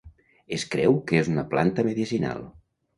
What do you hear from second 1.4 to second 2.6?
planta medicinal.